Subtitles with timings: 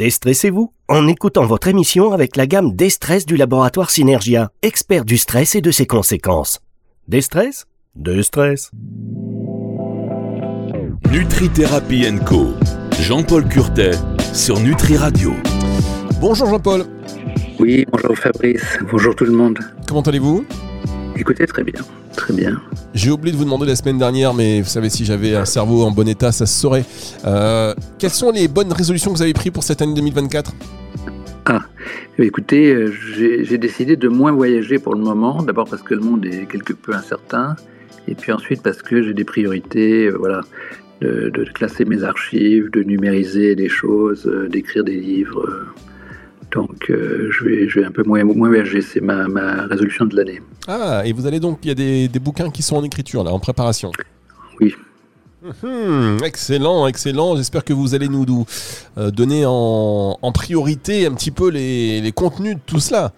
[0.00, 5.54] Déstressez-vous en écoutant votre émission avec la gamme Destress du laboratoire Synergia, expert du stress
[5.56, 6.60] et de ses conséquences.
[7.06, 7.66] Destress
[7.96, 8.70] Destress.
[11.12, 12.46] Nutri-Thérapie Co.
[12.98, 13.90] Jean-Paul Curtet
[14.32, 15.34] sur Nutri Radio.
[16.18, 16.86] Bonjour Jean-Paul.
[17.58, 18.78] Oui, bonjour Fabrice.
[18.90, 19.58] Bonjour tout le monde.
[19.86, 20.46] Comment allez-vous?
[21.16, 21.80] Écoutez, très bien.
[22.16, 22.60] Très bien.
[22.94, 25.82] J'ai oublié de vous demander la semaine dernière, mais vous savez, si j'avais un cerveau
[25.82, 26.84] en bon état, ça se saurait.
[27.24, 30.52] Euh, quelles sont les bonnes résolutions que vous avez prises pour cette année 2024
[31.46, 31.62] Ah,
[32.18, 35.42] écoutez, euh, j'ai décidé de moins voyager pour le moment.
[35.42, 37.56] D'abord parce que le monde est quelque peu incertain.
[38.08, 40.40] Et puis ensuite parce que j'ai des priorités, euh, voilà,
[41.00, 45.48] de, classer mes archives, de numériser des choses, d'écrire des livres.
[46.52, 50.04] Donc euh, je, vais, je vais un peu moins, moins voyager, c'est ma, ma, résolution
[50.04, 50.40] de l'année.
[50.66, 53.24] Ah, et vous allez donc, il y a des, des, bouquins qui sont en écriture,
[53.24, 53.92] là, en préparation
[54.60, 54.74] Oui.
[55.62, 57.36] Hum, excellent, excellent.
[57.36, 58.44] J'espère que vous allez nous, nous
[58.98, 63.12] euh, donner en, en, priorité un petit peu les, les contenus de tout cela.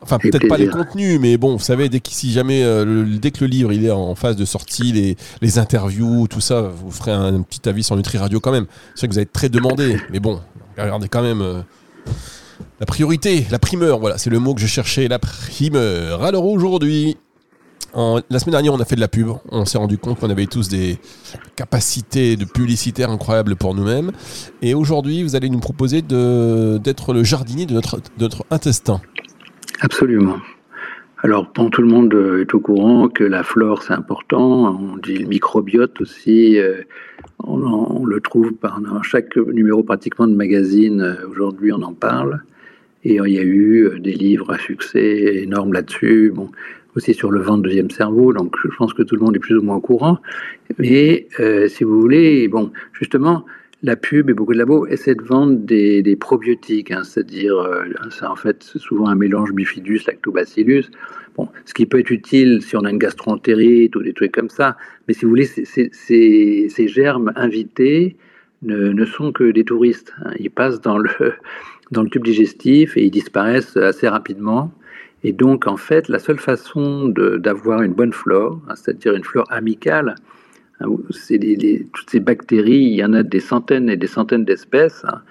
[0.00, 3.30] Enfin, peut-être pas les contenus, mais bon, vous savez, dès que, si jamais, euh, dès
[3.30, 6.90] que le livre il est en phase de sortie, les, les interviews, tout ça, vous
[6.90, 8.66] ferez un, petit avis sur Nutri Radio quand même.
[8.94, 10.40] C'est vrai que vous êtes très demandé, mais bon,
[10.76, 11.64] regardez quand même.
[12.80, 16.22] La priorité, la primeur, voilà, c'est le mot que je cherchais, la primeur.
[16.22, 17.16] Alors aujourd'hui,
[17.94, 19.30] la semaine dernière, on a fait de la pub.
[19.50, 20.98] On s'est rendu compte qu'on avait tous des
[21.56, 24.12] capacités de publicitaire incroyables pour nous-mêmes.
[24.62, 29.00] Et aujourd'hui, vous allez nous proposer d'être le jardinier de notre, intestin.
[29.80, 30.36] Absolument.
[31.24, 34.78] Alors, tout le monde est au courant que la flore, c'est important.
[34.78, 36.58] On dit le microbiote aussi.
[36.58, 36.82] Euh,
[37.42, 41.00] on, le trouve dans chaque numéro pratiquement de magazine.
[41.00, 42.40] Euh, aujourd'hui, on en parle.
[43.04, 46.50] Et euh, il y a eu euh, des livres à succès énormes là-dessus, bon,
[46.96, 49.56] aussi sur le vent deuxième cerveau, donc je pense que tout le monde est plus
[49.56, 50.18] ou moins au courant.
[50.78, 53.44] Mais euh, si vous voulez, bon, justement,
[53.82, 57.54] la pub et beaucoup de labos essaient de vendre des, probiotiques, hein, c'est-à-dire,
[58.10, 60.90] c'est en fait souvent un mélange bifidus, lactobacillus.
[61.36, 64.48] Bon, ce qui peut être utile si on a une gastroentérite ou des trucs comme
[64.48, 64.76] ça,
[65.06, 68.16] mais si vous voulez, ces germes invités
[68.62, 70.12] ne, ne, sont que des touristes.
[70.24, 70.32] Hein.
[70.40, 71.34] Ils passent dans le,
[71.90, 74.72] dans le tube digestif et ils disparaissent assez rapidement.
[75.24, 79.46] Et donc, en fait, la seule façon d'avoir une bonne flore, hein, c'est-à-dire une flore
[79.50, 80.14] amicale,
[80.80, 85.22] hein, toutes ces bactéries, il y en a des centaines et des centaines d'espèces hein,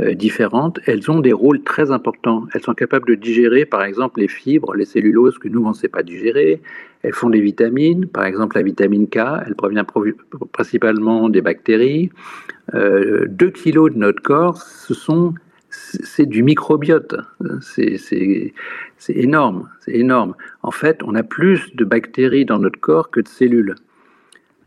[0.00, 2.46] euh, différentes, elles ont des rôles très importants.
[2.52, 5.74] Elles sont capables de digérer, par exemple, les fibres, les celluloses que nous, on ne
[5.74, 6.60] sait pas digérer.
[7.02, 9.86] Elles font des vitamines, par exemple la vitamine K, elle provient
[10.52, 12.10] principalement des bactéries.
[12.74, 15.34] Euh, 2 kilos de notre corps, ce sont
[16.02, 17.16] c'est du microbiote.
[17.60, 18.46] C'est
[19.08, 20.34] énorme, c'est énorme.
[20.62, 23.74] En fait, on a plus de bactéries dans notre corps que de cellules.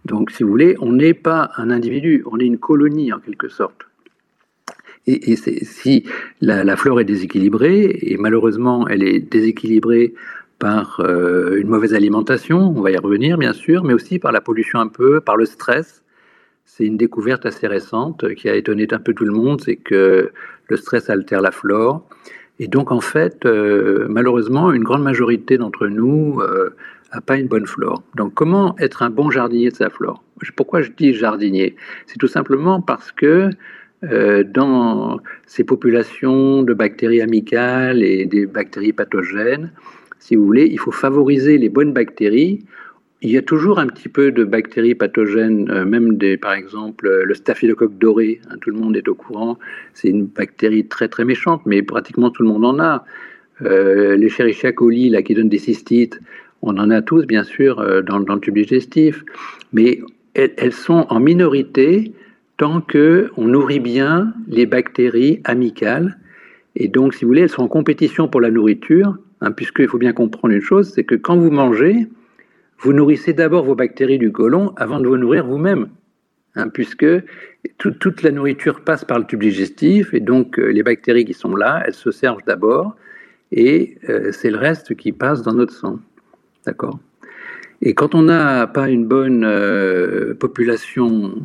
[0.06, 3.50] Donc, si vous voulez, on n'est pas un individu, on est une colonie en quelque
[3.50, 3.86] sorte.
[5.08, 6.06] Et, si
[6.42, 10.14] la, flore est déséquilibrée, et malheureusement elle est déséquilibrée
[10.60, 14.42] par euh, une mauvaise alimentation, on va y revenir bien sûr, mais aussi par la
[14.42, 16.04] pollution un peu, par le stress,
[16.70, 20.32] c'est une découverte assez récente qui a étonné un peu tout le monde, c'est que
[20.68, 22.08] le stress altère la flore.
[22.60, 27.48] Et donc, en fait, euh, malheureusement, une grande majorité d'entre nous n'a euh, pas une
[27.48, 28.04] bonne flore.
[28.16, 30.24] Donc, comment être un bon jardinier de sa flore?
[30.56, 31.76] Pourquoi je dis jardinier?
[32.06, 33.50] C'est tout simplement parce que
[34.04, 39.72] euh, dans ces populations de bactéries amicales et des bactéries pathogènes,
[40.20, 42.64] si vous voulez, il faut favoriser les bonnes bactéries
[43.22, 47.08] il y a toujours un petit peu de bactéries pathogènes, euh, même des, par exemple
[47.08, 49.58] euh, le staphylocoque doré, hein, tout le monde est au courant,
[49.94, 53.06] c'est une bactérie très très méchante, mais pratiquement tout le monde en a.
[53.62, 56.22] Euh, les Escherichia coli, là, qui donnent des cystites,
[56.62, 59.24] on en a tous bien sûr dans, le tube digestif,
[59.74, 60.00] mais
[60.34, 62.14] elles, sont en minorité
[62.58, 66.18] tant que on nourrit bien les bactéries amicales.
[66.76, 69.98] Et donc, si vous voulez, elles sont en compétition pour la nourriture, hein, puisqu'il faut
[69.98, 72.08] bien comprendre une chose, c'est que quand vous mangez,
[72.80, 75.90] vous nourrissez d'abord vos bactéries du côlon avant de vous nourrir vous-même.
[76.56, 77.06] Hein, puisque
[77.78, 81.56] toute la nourriture passe par le tube digestif et donc euh, les bactéries qui sont
[81.56, 82.96] là, elles se servent d'abord
[83.52, 86.00] et euh, c'est le reste qui passe dans notre sang.
[86.66, 87.00] D'accord?
[87.82, 91.36] Et quand on n'a pas une bonne euh, population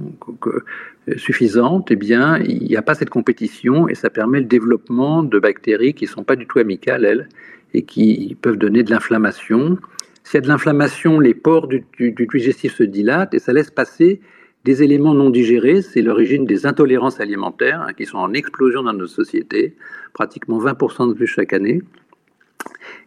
[1.17, 5.39] suffisante, eh bien, il n'y a pas cette compétition et ça permet le développement de
[5.39, 7.29] bactéries qui ne sont pas du tout amicales, elles,
[7.75, 9.79] et qui peuvent donner de l'inflammation
[10.25, 14.21] s'il y a de l'inflammation, les pores du, digestif se dilatent et ça laisse passer
[14.65, 15.83] des éléments non digérés.
[15.83, 19.77] C'est l'origine des intolérances alimentaires hein, qui sont en explosion dans nos sociétés,
[20.15, 21.83] pratiquement 20% de plus chaque année.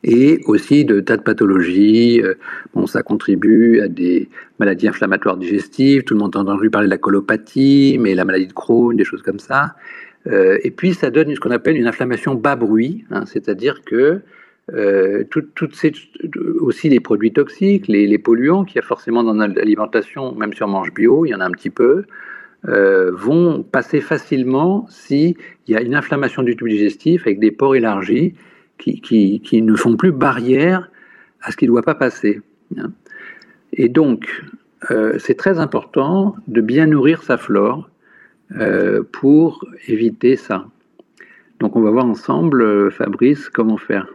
[0.04, 2.22] Et aussi de tas de pathologies.
[2.22, 2.36] Euh,
[2.76, 4.30] bon, ça contribue à des
[4.60, 6.04] maladies inflammatoires digestives.
[6.04, 9.04] Tout le monde a entendu parler de la colopathie, mais la maladie de Crohn, des
[9.04, 9.76] choses comme ça.
[10.30, 14.22] et puis ça donne ce qu'on appelle une inflammation bas bruit, hein, c'est-à-dire que
[15.30, 15.94] toutes ces,
[16.60, 20.68] aussi les produits toxiques, les, polluants qu'il y a forcément dans l'alimentation, même si on
[20.68, 22.04] mange bio, il y en a un petit peu,
[22.68, 25.38] euh, vont passer facilement s'il
[25.68, 28.34] y a une inflammation du tube digestif avec des pores élargis
[28.78, 30.92] qui, ne font plus barrière
[31.42, 32.42] à ce qui ne doit pas passer.
[32.78, 32.92] Hein.
[33.74, 34.44] Et donc,
[34.92, 37.90] euh, c'est très important de bien nourrir sa flore
[38.60, 40.66] euh, pour éviter ça.
[41.60, 44.08] Donc, on va voir ensemble, Fabrice, comment faire.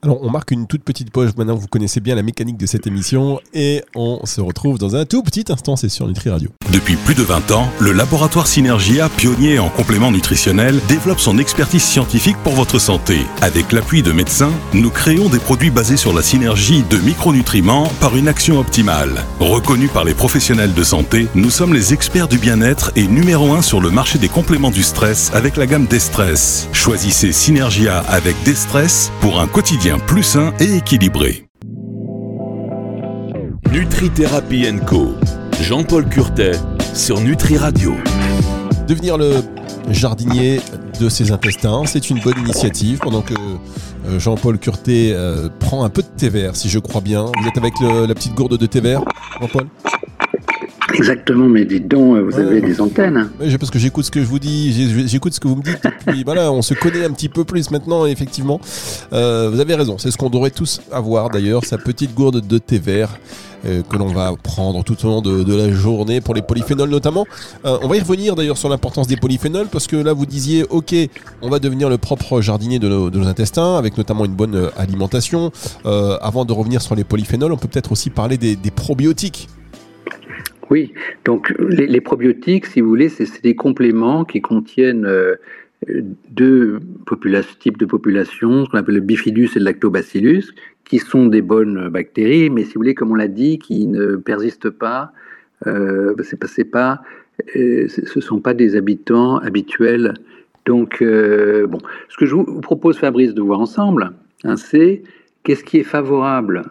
[0.00, 1.32] Alors, on marque une toute petite pause.
[1.36, 5.04] Maintenant, vous connaissez bien la mécanique de cette émission et on se retrouve dans un
[5.04, 5.74] tout petit instant.
[5.74, 6.50] C'est sur Nutri Radio.
[6.72, 11.82] Depuis plus de 20 ans, le laboratoire Synergia, pionnier en compléments nutritionnels, développe son expertise
[11.82, 13.18] scientifique pour votre santé.
[13.42, 18.16] Avec l'appui de médecins, nous créons des produits basés sur la synergie de micronutriments par
[18.16, 19.24] une action optimale.
[19.40, 23.62] Reconnus par les professionnels de santé, nous sommes les experts du bien-être et numéro 1
[23.62, 26.68] sur le marché des compléments du stress avec la gamme Destress.
[26.72, 31.48] Choisissez Synergia avec Destress pour un quotidien plus sain et équilibré.
[33.72, 35.14] Nutri Thérapie Co.
[35.62, 36.52] Jean-Paul Curtet
[36.94, 37.94] sur Nutri Radio.
[38.86, 39.42] Devenir le
[39.90, 40.60] jardinier
[41.00, 45.88] de ses intestins, c'est une bonne initiative pendant que euh, Jean-Paul Curtet euh, prend un
[45.88, 47.24] peu de thé vert, si je crois bien.
[47.24, 49.02] Vous êtes avec la petite gourde de thé vert,
[49.40, 49.68] Jean-Paul?
[50.98, 53.30] Exactement, mais dites donc, vous avez des antennes.
[53.40, 55.80] Oui, parce que j'écoute ce que je vous dis, j'écoute ce que vous me dites.
[56.06, 58.60] puis voilà, on se connaît un petit peu plus maintenant, effectivement.
[59.12, 62.58] Euh, vous avez raison, c'est ce qu'on devrait tous avoir d'ailleurs, sa petite gourde de
[62.58, 63.16] thé vert.
[63.66, 67.26] Euh, que l'on va prendre tout au long de, la journée pour les polyphénols notamment.
[67.64, 70.62] Euh, on va y revenir d'ailleurs sur l'importance des polyphénols parce que là vous disiez
[70.70, 70.94] ok
[71.42, 75.50] on va devenir le propre jardinier de nos, intestins avec notamment une bonne alimentation.
[75.84, 79.48] avant de revenir sur les polyphénols on peut peut-être aussi parler des probiotiques
[80.70, 80.92] oui,
[81.24, 85.36] donc les, probiotiques, si vous voulez, c'est des compléments qui contiennent euh,
[86.30, 86.80] deux
[87.58, 90.52] types de populations, ce qu'on appelle le bifidus et le lactobacillus,
[90.84, 94.16] qui sont des bonnes bactéries, mais si vous voulez, comme on l'a dit, qui ne
[94.16, 95.12] persistent pas,
[95.66, 97.00] euh, c'est pas,
[97.56, 100.14] euh, ce ne sont pas des habitants habituels.
[100.66, 101.78] Donc, bon,
[102.10, 104.10] ce que je vous propose, Fabrice, de voir ensemble,
[104.44, 105.02] hein, c'est
[105.44, 106.62] qu'est-ce qui est favorable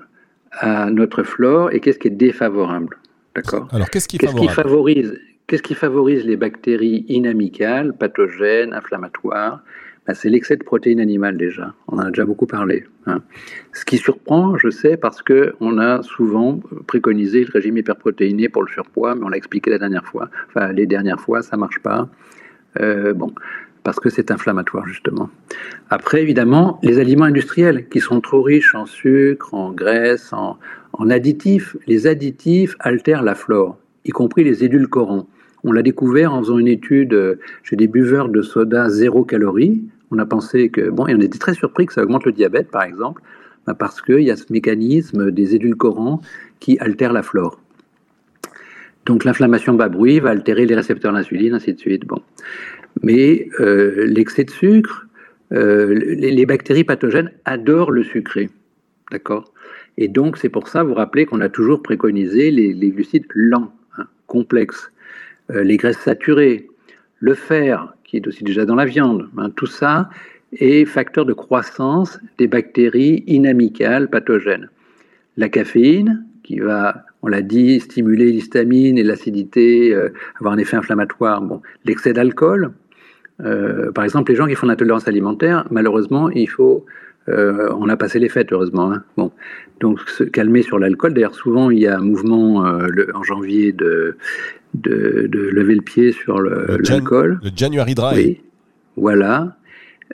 [0.52, 2.98] à notre flore et qu'est-ce qui est défavorable.
[3.38, 5.16] D'accord Alors, qu'est-ce qui, favorise?
[5.46, 9.62] Qu'est-ce qui favorise les bactéries inamicales, pathogènes, inflammatoires?
[10.08, 11.76] Ben, C'est l'excès de protéines animales déjà.
[11.88, 12.86] On en a déjà beaucoup parlé.
[13.06, 13.22] Hein.
[13.74, 18.72] Ce qui surprend, je sais, parce qu'on a souvent préconisé le régime hyperprotéiné pour le
[18.72, 20.30] surpoids, mais on l'a expliqué la dernière fois.
[20.48, 22.10] Enfin, les dernières fois, ça marche pas.
[22.82, 23.32] Euh, bon,
[23.84, 25.30] parce que c'est inflammatoire justement.
[25.92, 30.58] Après, évidemment, les aliments industriels qui sont trop riches en sucre, en graisse, en,
[30.98, 35.28] en additifs, les additifs altèrent la flore, y compris les édulcorants.
[35.64, 39.84] On l'a découvert en faisant une étude euh, chez des buveurs de soda zéro calorie.
[40.12, 42.70] On a pensé que, bon, et on était très surpris que ça augmente le diabète,
[42.72, 43.22] par exemple,
[43.66, 46.22] bah, parce qu'il y a ce mécanisme des édulcorants
[46.60, 47.60] qui altèrent la flore.
[49.06, 52.06] Donc l'inflammation bas bruit va altérer les récepteurs d'insuline, ainsi de suite.
[52.06, 52.22] Bon.
[53.04, 55.08] Mais euh, l'excès de sucre,
[55.54, 58.50] euh, les, les, bactéries pathogènes adorent le sucré.
[59.12, 59.54] D'accord?
[59.98, 64.06] Et donc, c'est pour ça, vous rappelez qu'on a toujours préconisé les, glucides lents, hein,
[64.28, 64.92] complexes,
[65.50, 66.68] euh, les graisses saturées,
[67.20, 69.28] le fer, qui est aussi déjà dans la viande.
[69.38, 70.10] Hein, tout ça
[70.54, 74.70] est facteur de croissance des bactéries inamicales pathogènes.
[75.36, 80.78] La caféine, qui va, on l'a dit, stimuler l'histamine et l'acidité, euh, avoir un effet
[80.78, 81.42] inflammatoire.
[81.42, 82.72] Bon, l'excès d'alcool,
[83.42, 86.86] euh, par exemple, les gens qui font l'intolérance alimentaire, malheureusement, il faut
[87.30, 88.92] euh, on a passé les fêtes, heureusement.
[88.92, 89.04] Hein.
[89.18, 89.32] Bon.
[89.80, 91.14] Donc, se calmer sur l'alcool.
[91.14, 94.18] D'ailleurs, souvent, il y a un mouvement euh, en janvier de,
[94.74, 97.40] de, lever le pied sur l'alcool.
[97.44, 98.16] Le, January Dry.
[98.16, 98.42] Oui.
[98.96, 99.58] Voilà.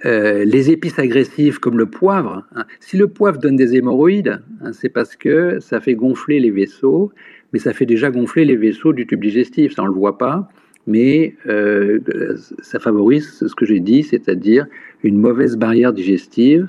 [0.06, 2.46] Euh, les épices agressives comme le poivre.
[2.56, 2.66] Hein.
[2.80, 7.12] Si le poivre donne des hémorroïdes, hein, c'est parce que ça fait gonfler les vaisseaux,
[7.54, 9.76] mais ça fait déjà gonfler les vaisseaux du tube digestif.
[9.76, 10.50] Ça, on ne le voit pas
[10.86, 11.38] mais
[12.62, 14.66] ça favorise ce que j'ai dit, c'est-à-dire
[15.02, 16.68] une mauvaise barrière digestive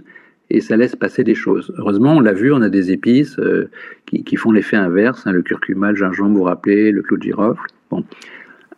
[0.51, 1.73] et ça laisse passer des choses.
[1.79, 3.71] Heureusement, on l'a vu, on a des épices euh,
[4.07, 7.67] qui, font l'effet inverse, hein, le curcuma, le gingembre, vous rappelez, le clou de girofle.
[7.91, 8.05] Bon.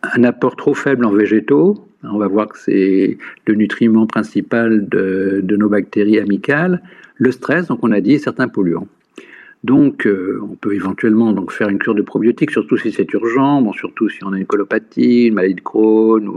[0.03, 4.87] Un apport trop faible en végétaux, hein, on va voir que c'est le nutriment principal
[4.87, 6.81] de, de, nos bactéries amicales.
[7.15, 8.87] Le stress, donc on a dit, certains polluants.
[9.63, 13.71] Donc, euh, on peut éventuellement donc, faire une cure de probiotiques, surtout si c'est urgent,
[13.73, 16.27] surtout si on a une colopathie, une maladie de Crohn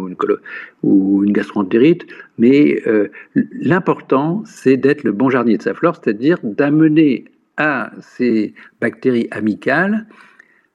[0.82, 2.06] ou une, gastroentérite.
[2.38, 8.54] Mais euh, l'important, c'est d'être le bon jardinier de sa flore, c'est-à-dire d'amener à ces
[8.80, 10.06] bactéries amicales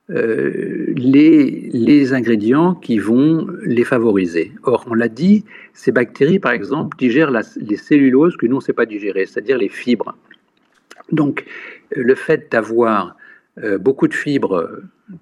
[0.07, 4.51] les, les, ingrédients qui vont les favoriser.
[4.61, 8.63] Or, on l'a dit, ces bactéries, par exemple, digèrent les celluloses que nous, on ne
[8.63, 10.15] sait pas digérer, c'est-à-dire les fibres.
[11.11, 11.45] Donc,
[11.95, 13.15] le fait d'avoir
[13.79, 14.69] beaucoup de fibres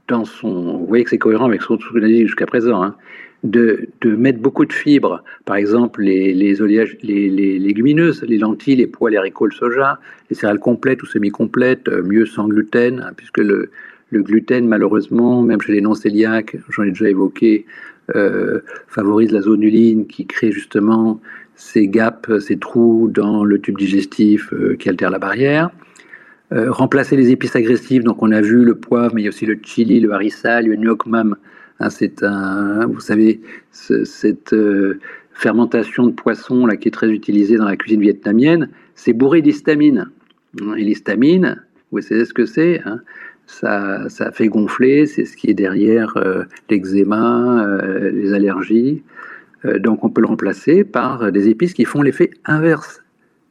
[0.07, 0.77] dans son...
[0.77, 2.81] Vous voyez que c'est cohérent avec ce qu'on a dit jusqu'à présent.
[2.81, 2.95] Hein,
[3.43, 9.17] de, mettre beaucoup de fibres, par exemple les, les, légumineuses, les lentilles, les pois, les
[9.17, 9.99] haricots, le soja,
[10.29, 13.69] les céréales complètes ou semi-complètes, euh, mieux sans gluten, hein, puisque le,
[14.11, 17.65] gluten, malheureusement, même chez les non-cœliaques, j'en ai déjà évoqué,
[18.15, 21.19] euh, favorise la zonuline qui crée justement
[21.55, 25.69] ces gaps, ces trous dans le tube digestif euh, qui altèrent la barrière.
[26.51, 29.47] remplacer les épices agressives, donc on a vu le poivre, mais il y a aussi
[29.47, 31.35] le chili, le harissa, le nyokmam,
[31.79, 33.41] Hein, c'est un, vous savez,
[33.71, 34.99] cette euh,
[35.33, 40.09] fermentation de poisson là qui est très utilisée dans la cuisine vietnamienne, c'est bourré d'histamine.
[40.77, 43.01] Et l'histamine, vous savez ce que c'est hein,
[43.47, 49.03] ça, ça, fait gonfler, c'est ce qui est derrière euh, l'eczéma, euh, les allergies.
[49.79, 53.03] Donc on peut le remplacer par des épices qui font l'effet inverse,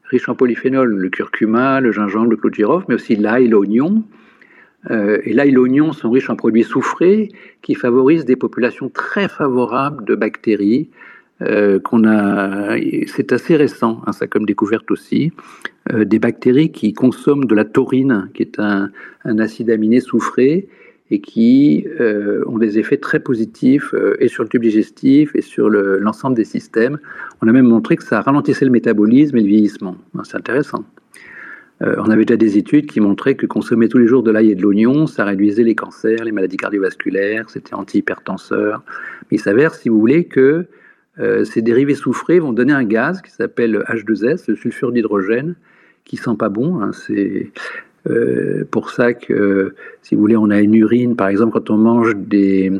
[0.05, 4.05] riches en polyphénol, le curcuma, le gingembre, le clou de girofle, mais aussi l'ail, l'oignon.
[4.91, 7.31] Euh, et l'ail et l'oignon sont riches en produits soufrés
[7.63, 10.91] qui favorisent des populations très favorables de bactéries.
[11.41, 11.81] Euh,
[13.07, 15.33] c'est assez récent, hein, ça comme découverte aussi,
[15.93, 18.91] euh, des bactéries qui consomment de la taurine, qui est un,
[19.25, 20.69] acide aminé soufré,
[21.15, 21.87] et qui
[22.47, 26.99] ont des effets très positifs et sur le tube digestif et sur l'ensemble des systèmes.
[27.43, 29.97] On a même montré que ça ralentissait le métabolisme et le vieillissement.
[30.25, 30.85] C'est intéressant.
[31.83, 34.51] Euh, on avait déjà des études qui montraient que consommer tous les jours de l'ail
[34.51, 38.83] et de l'oignon, ça réduisait les cancers, les maladies cardiovasculaires, c'était anti-hypertenseur.
[39.31, 40.67] Mais il s'avère, si vous voulez, que
[41.19, 45.57] euh, ces dérivés soufrés vont donner un gaz qui s'appelle H2S, le sulfure d'hydrogène,
[46.05, 46.81] qui sent pas bon.
[46.81, 46.93] Hein.
[46.93, 47.51] c'est
[48.09, 51.79] euh, pour ça que, si vous voulez, on a une urine, par exemple, quand on
[51.79, 52.73] mange des,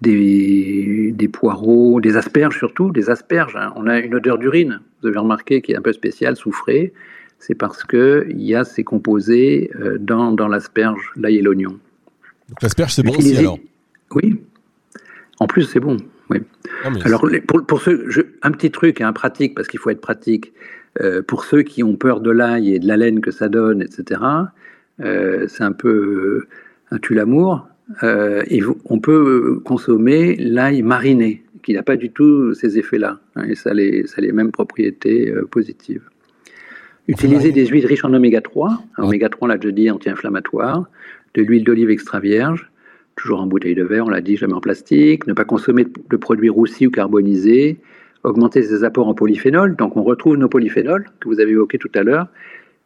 [0.00, 3.72] des, poireaux, des asperges surtout, des asperges, hein.
[3.76, 6.92] on a une odeur d'urine, vous avez remarqué, qui est un peu spéciale, soufrée
[7.38, 11.78] c'est parce qu'il y a ces composés euh, dans, dans l'asperge, l'ail et l'oignon.
[12.62, 13.58] L'asperge, c'est bon aussi alors?
[14.14, 14.40] Oui.
[15.38, 15.96] En plus, c'est bon.
[16.30, 16.38] Oui.
[17.04, 20.52] alors, pour, pour ceux, un petit truc, un hein, pratique, parce qu'il faut être pratique.
[21.00, 23.82] Euh, pour ceux qui ont peur de l'ail et de la laine que ça donne,
[23.82, 24.20] etc.,
[25.00, 26.46] euh, c'est un peu
[26.90, 27.68] un tue-l'amour.
[28.02, 33.20] et on peut consommer l'ail mariné, qui n'a pas du tout ces effets-là.
[33.36, 36.02] Hein, et ça a, les, ça a les mêmes propriétés positives.
[37.08, 38.82] Utiliser des huiles riches en oméga 3.
[38.98, 40.84] Oméga 3, on l'a déjà dit, anti-inflammatoire.
[41.34, 42.70] De l'huile d'olive extra vierge,
[43.16, 45.26] toujours en bouteille de verre, on l'a dit, jamais en plastique.
[45.26, 47.78] Ne pas consommer de produits roussis ou carbonisés.
[48.24, 49.76] Augmenter ses apports en polyphénol.
[49.76, 52.28] Donc on retrouve nos polyphénols que vous avez évoqués tout à l'heure,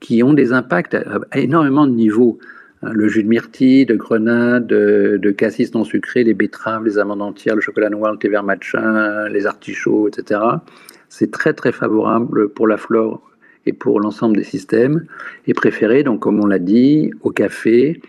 [0.01, 2.39] qui ont des impacts à, énormément de niveaux.
[2.83, 7.23] Hein, le jus de myrtille, de grenade, de, cassis non sucré, les betteraves, les amandes
[7.23, 10.41] entières, le chocolat noir, le thé vert matcha, les artichauts, etc.
[11.09, 13.23] C'est très très favorable pour la flore
[13.67, 15.07] et pour l'ensemble des systèmes,
[15.47, 18.01] et préféré, donc comme on l'a dit, au café,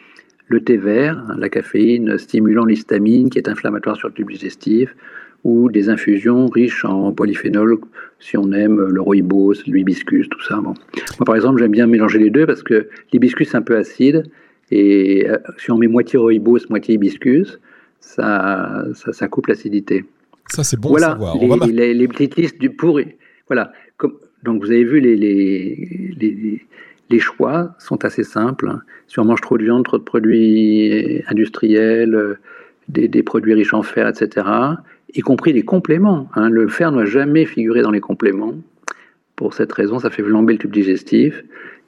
[0.48, 4.96] le thé vert, la caféine stimulant l'histamine qui est inflammatoire sur le tube digestif,
[5.44, 7.78] ou des infusions riches en polyphénol,
[8.20, 10.56] si on aime le rooibos, l'hibiscus, tout ça.
[10.56, 10.74] Bon.
[11.20, 14.24] Moi, par exemple, j'aime bien mélanger les deux parce que l'hibiscus est un peu acide,
[14.72, 17.60] et euh, si on met moitié rooibos, moitié hibiscus,
[18.00, 20.06] ça, ça, coupe l'acidité.
[20.48, 21.38] Ça, c'est bon voilà, à savoir.
[21.68, 23.00] Les, les, les, petites listes du pour.
[23.48, 26.62] Voilà, comme, donc vous avez vu, les, les,
[27.10, 28.72] les, choix sont assez simples.
[29.08, 32.38] Si on mange trop de viande, trop de produits industriels, euh,
[32.90, 34.46] des, des produits riches en fer, etc.,
[35.16, 36.28] y compris des compléments.
[36.36, 36.50] Hein.
[36.50, 38.54] Le fer ne doit jamais figurer dans les compléments.
[39.36, 41.44] Pour cette raison, ça fait flamber le tube digestif.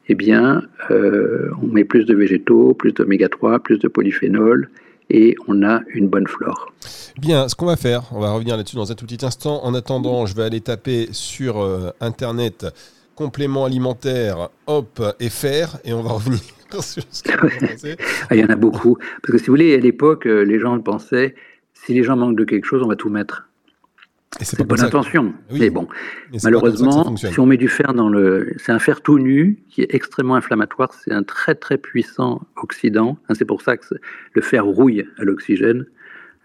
[0.07, 4.69] Eh bien, euh, on met plus de végétaux, plus d'oméga 3, plus de polyphénol,
[5.09, 6.71] et on a une bonne flore.
[7.19, 9.63] Bien, ce qu'on va faire, on va revenir là-dessus dans un tout petit instant.
[9.63, 12.67] En attendant, je vais aller taper sur euh, Internet
[13.15, 16.41] complément alimentaire, hop, et fer, et on va revenir
[16.81, 17.23] sur ce
[18.29, 18.97] ah, Il y en a beaucoup.
[19.21, 21.35] Parce que si vous voulez, à l'époque, euh, les gens pensaient,
[21.85, 23.47] si les gens manquent de quelque chose, on va tout mettre.
[24.41, 25.33] C'est bonne intention.
[25.51, 25.87] Mais bon,
[26.43, 28.53] malheureusement, si on met du fer dans le.
[28.57, 30.93] C'est un fer tout nu qui est extrêmement inflammatoire.
[30.93, 33.17] C'est un très très puissant oxydant.
[33.29, 33.85] Hein, c'est pour ça que
[34.33, 35.85] le fer rouille à l'oxygène.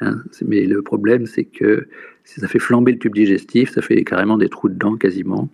[0.01, 0.19] Hein.
[0.47, 1.89] Mais le problème, c'est que
[2.25, 5.49] ça fait flamber le tube digestif, ça fait carrément des trous dedans quasiment.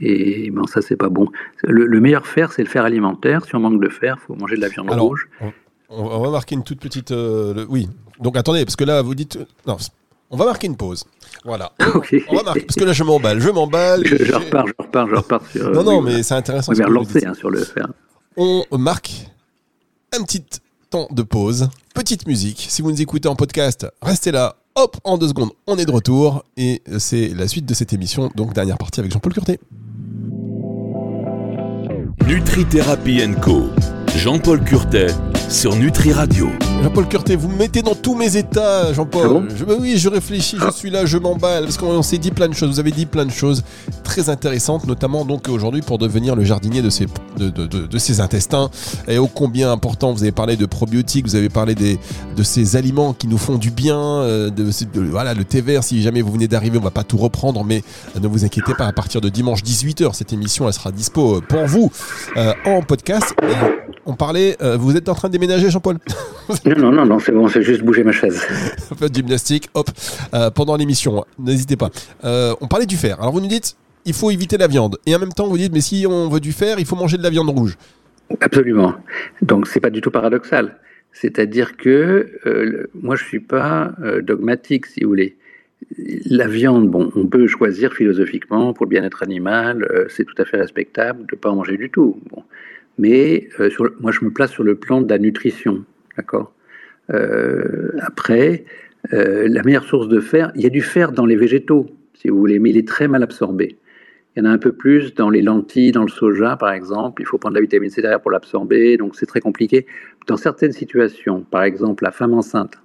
[0.00, 1.28] Et bon, ça, c'est pas bon.
[1.62, 3.44] Le, meilleur fer, c'est le fer alimentaire.
[3.44, 5.28] Si on manque de fer, il faut manger de la viande rouge.
[5.40, 5.52] On,
[5.90, 7.10] va marquer une toute petite.
[7.12, 7.88] Euh, oui.
[8.20, 9.38] Donc attendez, parce que là, vous dites.
[9.66, 9.76] Non,
[10.30, 11.04] on va marquer une pause.
[11.44, 11.72] Voilà.
[11.80, 14.02] On va marquer, parce que là, je m'emballe, je m'emballe.
[14.04, 15.70] Je, repars, je repars, je repars sur.
[15.70, 16.72] Non, non, mais c'est intéressant.
[16.72, 17.86] On va relancer hein, sur le fer.
[18.36, 19.12] On marque
[20.12, 20.44] un petit
[20.90, 22.66] temps de pause, petite musique.
[22.68, 24.56] Si vous nous écoutez en podcast, restez là.
[24.76, 26.44] Hop, en deux secondes, on est de retour.
[26.56, 29.60] Et c'est la suite de cette émission, donc dernière partie avec Jean-Paul Curté.
[32.26, 33.70] Nutri Thérapie Co.
[34.16, 35.08] Jean-Paul Curtet
[35.48, 36.48] sur Nutri Radio.
[36.82, 39.22] Jean-Paul Curté, vous me mettez dans tous mes états, Jean-Paul.
[39.24, 42.48] Ah bon oui, je réfléchis, je suis là, je m'emballe, parce qu'on s'est dit plein
[42.48, 42.70] de choses.
[42.70, 43.64] Vous avez dit plein de choses
[44.04, 47.06] très intéressantes, notamment donc aujourd'hui pour devenir le jardinier de ses,
[47.36, 48.70] de, de, de, ses intestins.
[49.08, 51.98] Et ô combien important, vous avez parlé de probiotiques, vous avez parlé des,
[52.36, 54.70] de ces aliments qui nous font du bien, euh, de,
[55.10, 57.82] voilà, le thé vert, si jamais vous venez d'arriver, on va pas tout reprendre, mais
[58.20, 61.64] ne vous inquiétez pas, à partir de dimanche 18h, cette émission, elle sera dispo pour
[61.66, 61.90] vous
[62.36, 63.34] euh, en podcast.
[64.06, 65.98] on parlait, euh, vous êtes en train de déménager, Jean-Paul
[66.66, 68.40] Non, non, non, non c'est bon, c'est juste bouger ma chaise.
[68.90, 69.90] Un peu de gymnastique, hop,
[70.34, 71.90] euh, pendant l'émission, n'hésitez pas.
[72.24, 73.20] Euh, on parlait du fer.
[73.20, 74.98] Alors vous nous dites, il faut éviter la viande.
[75.06, 77.16] Et en même temps, vous dites, mais si on veut du fer, il faut manger
[77.16, 77.76] de la viande rouge.
[78.40, 78.94] Absolument.
[79.42, 80.78] Donc c'est pas du tout paradoxal.
[81.12, 85.36] C'est-à-dire que euh, moi, je suis pas dogmatique, si vous voulez.
[86.26, 90.56] La viande, bon, on peut choisir philosophiquement pour le bien-être animal, c'est tout à fait
[90.56, 92.20] respectable de ne pas en manger du tout.
[92.30, 92.42] Bon.
[92.98, 93.48] Mais
[94.00, 95.84] moi, je me place sur le plan de la nutrition.
[96.16, 96.52] D'accord?
[97.10, 98.64] Euh, Après,
[99.12, 102.28] euh, la meilleure source de fer, il y a du fer dans les végétaux, si
[102.28, 103.76] vous voulez, mais il est très mal absorbé.
[104.36, 107.22] Il y en a un peu plus dans les lentilles, dans le soja, par exemple.
[107.22, 109.86] Il faut prendre la vitamine C derrière pour l'absorber, donc c'est très compliqué.
[110.26, 112.78] Dans certaines situations, par exemple la femme enceinte,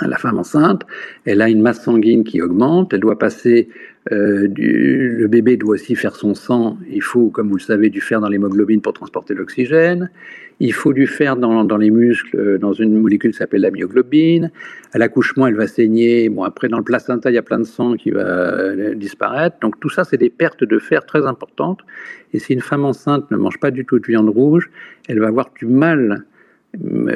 [0.00, 0.82] la femme enceinte,
[1.24, 3.68] elle a une masse sanguine qui augmente, elle doit passer,
[4.12, 8.00] euh, le bébé doit aussi faire son sang, il faut, comme vous le savez, du
[8.00, 10.10] fer dans l'hémoglobine pour transporter l'oxygène,
[10.58, 14.50] il faut du fer dans, les muscles, euh, dans une molécule qui s'appelle la myoglobine,
[14.92, 17.64] à l'accouchement, elle va saigner, bon, après dans le placenta, il y a plein de
[17.64, 21.80] sang qui va euh, disparaître, donc tout ça, c'est des pertes de fer très importantes,
[22.32, 24.70] et si une femme enceinte ne mange pas du tout de viande rouge,
[25.08, 26.24] elle va avoir du mal.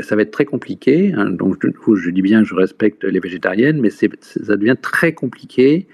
[0.02, 1.12] Ça va être très compliqué.
[1.14, 1.28] Hein.
[1.28, 5.87] donc, je, je, dis bien, je respecte les végétariennes, mais ça devient très compliqué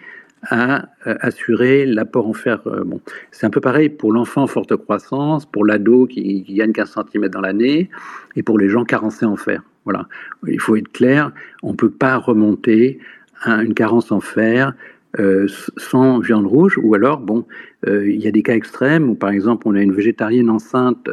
[0.51, 2.61] à euh, assurer l'apport en fer.
[2.67, 3.01] Euh, bon,
[3.31, 7.29] c'est un peu pareil pour l'enfant en forte croissance, pour l'ado qui, gagne 15 cm
[7.29, 7.91] dans l'année,
[8.35, 9.63] et pour les gens carencés en fer.
[9.85, 10.09] Voilà,
[10.47, 12.99] il faut être clair, on ne peut pas remonter
[13.43, 14.75] à une carence en fer
[15.21, 17.47] euh, sans viande rouge, ou alors, bon,
[17.87, 21.09] il y a des cas extrêmes où, par exemple, on a une végétarienne enceinte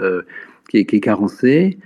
[0.69, 1.77] qui est, carencée,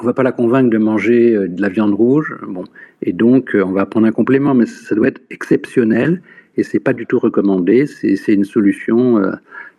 [0.00, 2.64] on va pas la convaincre de manger de la viande rouge, bon,
[3.02, 6.22] et donc on va prendre un complément, mais ça doit être exceptionnel
[6.58, 7.86] et c'est pas du tout recommandé.
[7.86, 9.32] C'est une solution euh,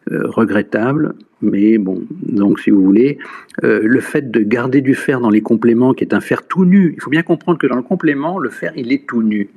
[0.09, 3.19] regrettable, mais bon, donc si vous voulez,
[3.61, 6.93] le fait de garder du fer dans les compléments, qui est un fer tout nu,
[6.95, 9.49] il faut bien comprendre que dans le complément, le fer il est tout nu.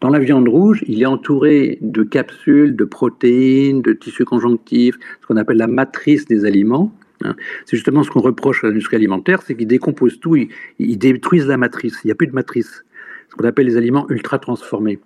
[0.00, 5.26] Dans la viande rouge, il est entouré de capsules, de protéines, de tissus conjonctifs, ce
[5.26, 6.92] qu'on appelle la matrice des aliments.
[7.24, 7.34] Hein.
[7.64, 11.56] C'est justement ce qu'on reproche à l'industrie alimentaire, c'est qu'ils décomposent tout, ils, détruisent la
[11.56, 11.98] matrice.
[12.04, 12.84] Il n'y a plus de matrice.
[13.30, 14.98] Ce qu'on appelle les aliments ultra transformés.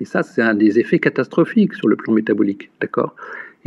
[0.00, 3.14] Et ça, c'est un des effets catastrophiques sur le plan métabolique, d'accord?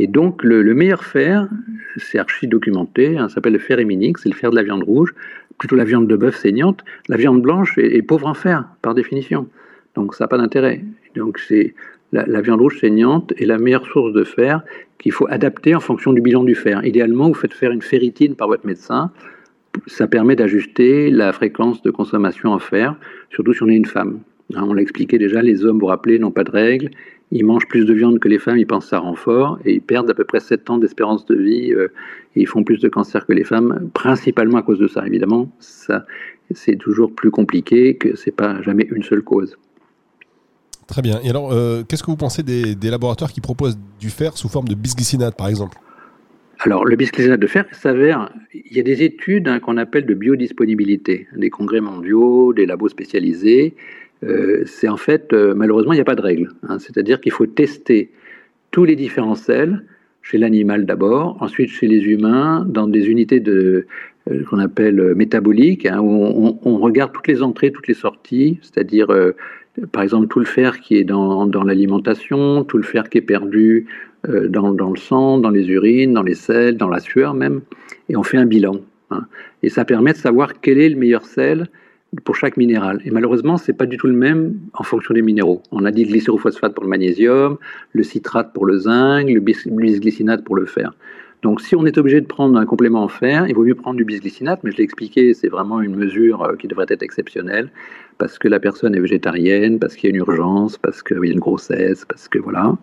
[0.00, 1.48] Et donc, le, meilleur fer,
[1.96, 5.14] c'est archi documenté, hein, s'appelle le fer héminique, c'est le fer de la viande rouge,
[5.58, 6.84] plutôt la viande de bœuf saignante.
[7.08, 9.48] La viande blanche est, pauvre en fer, par définition.
[9.94, 10.82] Donc, ça n'a pas d'intérêt.
[11.14, 11.74] Donc, c'est
[12.12, 14.62] la, viande rouge saignante est la meilleure source de fer
[14.98, 16.84] qu'il faut adapter en fonction du bilan du fer.
[16.84, 19.12] Idéalement, vous faites faire une ferritine par votre médecin.
[19.86, 22.96] Ça permet d'ajuster la fréquence de consommation en fer,
[23.30, 24.20] surtout si on est une femme.
[24.54, 26.90] Hein, on l'a expliqué déjà, les hommes, vous rappelez, n'ont pas de règles.
[27.30, 30.10] Ils mangent plus de viande que les femmes, ils pensent ça renfort, et ils perdent
[30.10, 31.88] à peu près 7 ans d'espérance de vie, euh,
[32.36, 35.06] et ils font plus de cancer que les femmes, principalement à cause de ça.
[35.06, 36.04] Évidemment, ça,
[36.52, 39.56] c'est toujours plus compliqué, que c'est pas jamais une seule cause.
[40.86, 41.18] Très bien.
[41.24, 44.68] Et alors, euh, qu'est-ce que vous pensez des, laboratoires qui proposent du fer sous forme
[44.68, 45.78] de bisglycinate, par exemple?
[46.60, 50.14] Alors, le bisglycinate de fer s'avère, il y a des études hein, qu'on appelle de
[50.14, 53.74] biodisponibilité, des congrès mondiaux, des labos spécialisés.
[54.24, 56.50] Euh, c'est en fait, euh, malheureusement, il n'y a pas de règle.
[56.68, 56.78] Hein.
[56.78, 58.10] C'est-à-dire qu'il faut tester
[58.70, 59.84] tous les différents sels,
[60.22, 63.86] chez l'animal d'abord, ensuite chez les humains, dans des unités de,
[64.48, 69.08] qu'on appelle métaboliques, hein, où on, regarde toutes les entrées, toutes les sorties, c'est-à-dire
[69.92, 73.86] par exemple tout le fer qui est dans, l'alimentation, tout le fer qui est perdu
[74.28, 77.60] euh, dans, le sang, dans les urines, dans les selles, dans la sueur même,
[78.08, 78.76] et on fait un bilan.
[79.10, 79.26] Hein.
[79.62, 81.68] Et ça permet de savoir quel est le meilleur sel
[82.24, 83.00] pour chaque minéral.
[83.04, 85.62] Et malheureusement, ce n'est pas du tout le même en fonction des minéraux.
[85.72, 87.58] On a dit glycérophosphate pour le magnésium,
[87.92, 90.92] le citrate pour le zinc, le bisglycinate pour le fer.
[91.44, 93.98] Donc si on est obligé de prendre un complément en fer, il vaut mieux prendre
[93.98, 97.70] du bisglycinate, mais je l'ai expliqué, c'est vraiment une mesure euh, qui devrait être exceptionnelle,
[98.16, 101.28] parce que la personne est végétarienne, parce qu'il y a une urgence, parce qu'il y
[101.28, 102.78] a une grossesse, parce que voilà.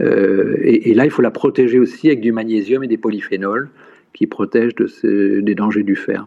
[0.00, 3.68] Euh, et, là, il faut la protéger aussi avec du magnésium et des polyphénols
[4.14, 6.26] qui protègent de des dangers du fer.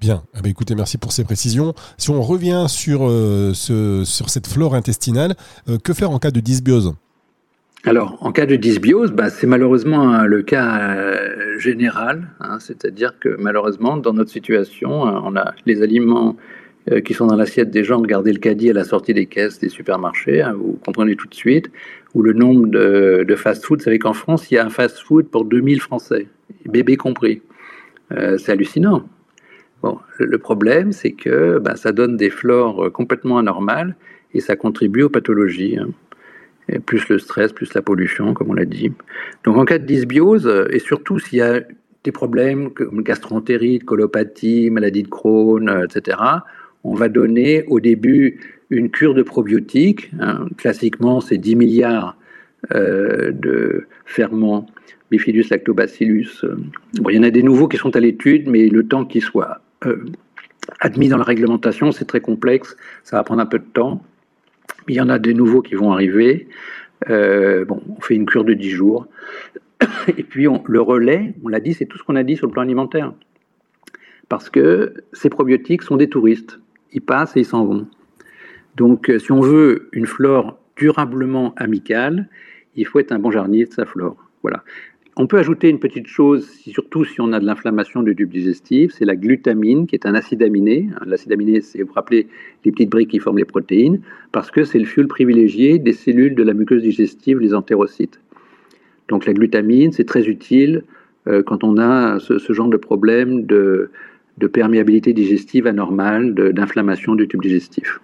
[0.00, 0.22] Bien.
[0.34, 1.74] Ah bah, écoutez, merci pour ces précisions.
[1.96, 3.08] Si on revient sur,
[3.54, 5.34] ce, sur cette flore intestinale,
[5.82, 6.94] que faire en cas de dysbiose?
[7.86, 13.18] Alors, en cas de dysbiose, bah, c'est malheureusement hein, le cas euh, général, hein, c'est-à-dire
[13.20, 16.34] que malheureusement, dans notre situation, hein, on a les aliments
[16.90, 19.58] euh, qui sont dans l'assiette des gens, regardez le caddie à la sortie des caisses
[19.58, 21.70] des supermarchés, vous comprenez tout de suite,
[22.14, 23.80] ou le nombre de, fast-food.
[23.80, 26.28] Vous savez qu'en France, il y a un fast-food pour 2000 Français,
[26.64, 27.42] bébés compris.
[28.12, 29.02] Euh, c'est hallucinant.
[29.84, 33.96] Bon, le, problème, c'est que bah, ça donne des flores complètement anormales
[34.32, 35.78] et ça contribue aux pathologies
[36.86, 38.92] plus le stress, plus la pollution, comme on l'a dit.
[39.44, 41.60] Donc en cas de dysbiose, et surtout s'il y a
[42.04, 46.18] des problèmes comme gastroentérite, colopathie, maladie de Crohn, euh, etc.,
[46.84, 50.10] on va donner au début une cure de probiotiques.
[50.20, 50.46] Hein.
[50.58, 52.16] Classiquement, c'est 10 milliards
[52.74, 54.66] euh, de ferments
[55.10, 56.44] Bifidus lactobacillus.
[57.00, 59.22] Bon, il y en a des nouveaux qui sont à l'étude, mais le temps qu'ils
[59.22, 59.73] soient euh,
[60.80, 64.02] admis dans la réglementation, c'est très complexe, ça va prendre un peu de temps.
[64.88, 66.48] Il y en a des nouveaux qui vont arriver.
[67.10, 69.06] Euh, bon, on fait une cure de 10 jours.
[70.16, 72.52] Et puis le relais, on l'a dit, c'est tout ce qu'on a dit sur le
[72.52, 73.12] plan alimentaire.
[74.28, 76.58] Parce que ces probiotiques sont des touristes.
[76.92, 77.86] Ils passent et ils s'en vont.
[78.76, 82.28] Donc si on veut une flore durablement amicale,
[82.74, 84.16] il faut être un bon jardinier de sa flore.
[84.42, 84.64] Voilà.
[85.16, 88.92] On peut ajouter une petite chose, surtout si on a de l'inflammation du tube digestif,
[88.92, 90.88] c'est la glutamine, qui est un acide aminé.
[91.06, 92.26] L'acide aminé, c'est, vous rappelez,
[92.64, 94.00] les petites briques qui forment les protéines,
[94.32, 98.18] parce que c'est le fuel privilégié des cellules de la muqueuse digestive, les entérocytes.
[99.08, 100.82] Donc la glutamine, c'est très utile
[101.28, 103.90] euh, quand on a ce, genre de problème de
[104.52, 108.00] perméabilité digestive anormale, d'inflammation du tube digestif.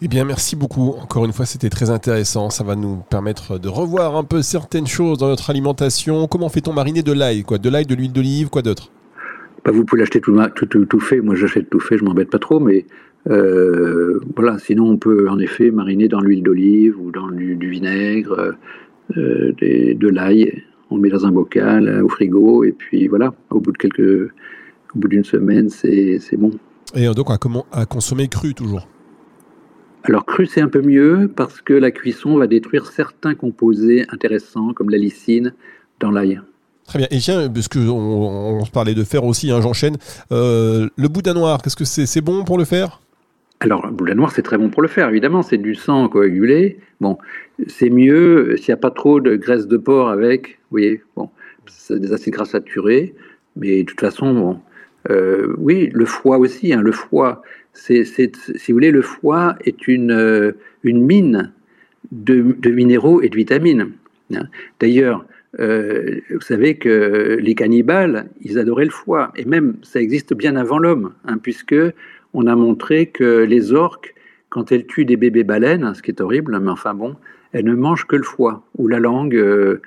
[0.00, 0.94] Eh bien, merci beaucoup.
[1.02, 2.50] Encore une fois, c'était très intéressant.
[2.50, 6.28] Ça va nous permettre de revoir un peu certaines choses dans notre alimentation.
[6.28, 7.58] Comment fait-on mariner de l'ail quoi?
[7.58, 8.92] De l'ail, de l'huile d'olive, quoi d'autre?
[9.64, 10.36] Bah, Vous pouvez l'acheter tout,
[10.84, 11.20] tout, fait.
[11.20, 12.60] Moi, j'achète tout fait, je m'embête pas trop.
[12.60, 12.86] Mais
[13.28, 18.54] euh, voilà, sinon, on peut en effet mariner dans l'huile d'olive ou dans du, vinaigre,
[19.16, 20.62] euh, de l'ail.
[20.92, 22.62] On met dans un bocal euh, au frigo.
[22.62, 24.30] Et puis voilà, au bout de quelques.
[24.94, 26.52] Au bout d'une semaine, c'est bon.
[26.94, 28.86] Et donc, à, comment, à consommer cru toujours?
[30.04, 34.72] Alors cru, c'est un peu mieux parce que la cuisson va détruire certains composés intéressants
[34.72, 35.54] comme la lysine
[36.00, 36.40] dans l'ail.
[36.86, 37.08] Très bien.
[37.10, 39.96] Et tiens, parce qu'on on parlait de fer aussi, hein, j'enchaîne.
[40.32, 42.20] Euh, le boudin noir, qu'est-ce que c'est?
[42.22, 43.00] Bon pour le fer?
[43.60, 45.42] Alors, le boudin noir, c'est très bon pour le fer, évidemment.
[45.42, 46.78] C'est du sang coagulé.
[47.00, 47.18] Bon,
[47.66, 50.58] c'est mieux s'il n'y a pas trop de graisse de porc avec.
[50.70, 51.28] Vous voyez, bon,
[51.66, 53.14] c'est des acides gras saturés.
[53.56, 54.60] Mais de toute façon, bon,
[55.10, 56.72] euh, oui, le foie aussi.
[56.72, 60.52] Hein, le foie, c'est, si vous voulez, le foie est une, euh,
[60.82, 61.52] une mine
[62.12, 63.92] de, minéraux et de vitamines.
[64.34, 64.48] Hein.
[64.80, 65.24] D'ailleurs,
[65.60, 70.56] euh, vous savez que les cannibales, ils adoraient le foie, et même ça existe bien
[70.56, 71.76] avant l'homme, hein, puisque
[72.34, 74.14] on a montré que les orques,
[74.50, 77.16] quand elles tuent des bébés baleines, ce qui est horrible, mais enfin bon,
[77.52, 79.36] elles ne mangent que le foie ou la langue.
[79.36, 79.80] Euh,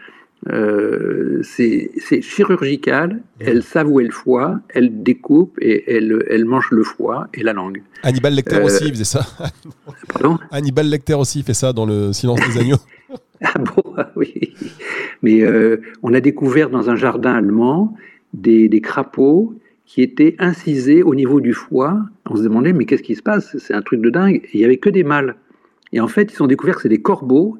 [0.50, 7.28] euh, c'est chirurgical, elle savoue le foie, elle découpe et elle, elle, mange le foie
[7.36, 7.84] et la langue.
[8.02, 9.26] Hannibal Lecter euh, aussi faisait ça.
[10.08, 10.40] Pardon?
[10.50, 12.78] Hannibal Lecter aussi fait ça dans le silence des agneaux.
[13.44, 13.84] ah bon,
[14.16, 14.56] oui.
[15.22, 17.96] Mais euh, on a découvert dans un jardin allemand
[18.34, 19.54] des, des, crapauds
[19.86, 22.00] qui étaient incisés au niveau du foie.
[22.28, 23.56] On se demandait, mais qu'est-ce qui se passe?
[23.60, 24.42] C'est un truc de dingue.
[24.54, 25.36] il n'y avait que des mâles.
[25.94, 27.58] Et en fait, ils ont découvert que c'est des corbeaux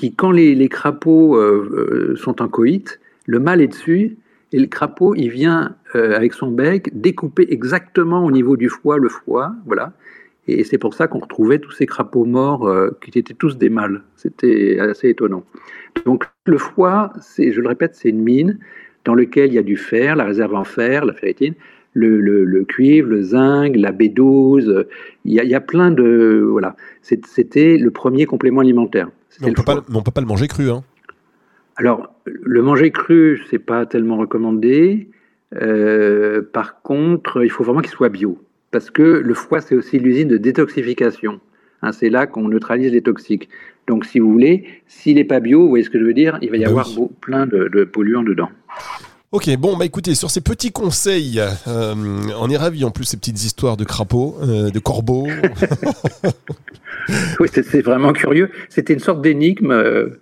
[0.00, 4.16] qui, quand les, crapauds euh, euh, sont en coït, le mâle est dessus,
[4.50, 8.96] et le crapaud, il vient euh, avec son bec découper exactement au niveau du foie
[8.96, 9.92] le foie, voilà.
[10.48, 12.66] Et c'est pour ça qu'on retrouvait tous ces crapauds morts
[13.02, 14.02] qui étaient tous des mâles.
[14.16, 15.44] C'était assez étonnant.
[16.06, 18.58] Donc le foie, je le répète, c'est une mine
[19.04, 21.54] dans laquelle il y a du fer, la réserve en fer, la ferritine,
[21.92, 24.86] le, cuivre, le zinc, la B12.
[25.24, 26.76] Il y a, il y a plein de voilà.
[27.02, 29.10] C'était le premier complément alimentaire.
[29.40, 30.70] Mais on ne peut pas le manger cru.
[30.70, 30.82] Hein.
[31.76, 35.08] Alors, le manger cru, c'est pas tellement recommandé.
[35.60, 38.38] Euh, par contre, il faut vraiment qu'il soit bio.
[38.70, 41.40] Parce que le foie, c'est aussi l'usine de détoxification.
[41.82, 43.48] Hein, c'est là qu'on neutralise les toxiques.
[43.86, 46.38] Donc, si vous voulez, s'il n'est pas bio, vous voyez ce que je veux dire,
[46.42, 46.86] il va y bah avoir
[47.20, 48.50] plein de, polluants dedans.
[49.32, 51.94] Ok, bon, bah écoutez, sur ces petits conseils, euh,
[52.36, 55.28] on est ravis en plus ces petites histoires de crapauds, euh, de corbeaux.
[57.38, 58.50] oui, c'est vraiment curieux.
[58.70, 59.70] C'était une sorte d'énigme.
[59.70, 60.20] Euh,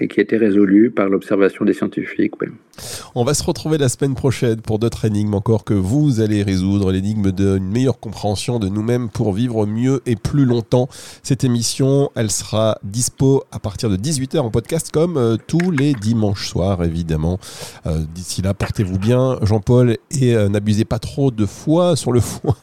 [0.00, 2.34] et qui a été résolu par l'observation des scientifiques.
[3.14, 6.92] On va se retrouver la semaine prochaine pour d'autres énigmes encore que vous allez résoudre,
[6.92, 10.88] l'énigme d'une meilleure compréhension de nous-mêmes pour vivre mieux et plus longtemps.
[11.22, 15.94] Cette émission, elle sera dispo à partir de 18h en podcast comme euh, tous les
[15.94, 17.38] dimanches soirs évidemment.
[17.86, 22.20] Euh, d'ici là, portez-vous bien Jean-Paul et euh, n'abusez pas trop de foi sur le
[22.26, 22.56] foie.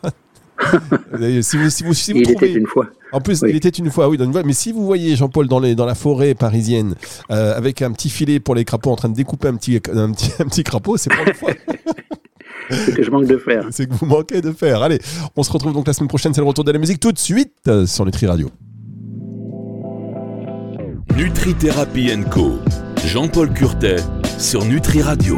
[1.42, 2.88] si vous, si vous, si vous il était une fois.
[3.12, 5.62] En plus, il était une fois, oui, dans une Mais si vous voyez Jean-Paul dans,
[5.62, 6.96] dans la forêt parisienne
[7.32, 10.12] euh, avec un petit filet pour les crapauds en train de découper un petit, un
[10.12, 11.52] petit, un petit crapaud, c'est pour le fois.
[12.70, 13.68] c'est que je manque de faire.
[13.72, 14.82] C'est que vous manquez de faire.
[14.82, 15.00] Allez,
[15.36, 16.34] on se retrouve donc la semaine prochaine.
[16.34, 18.50] C'est le retour de la musique tout de suite euh, sur Nutri Radio.
[21.16, 22.60] Nutri Thérapie Co.
[23.06, 23.98] Jean-Paul Curtet
[24.40, 25.38] sur Nutri Radio.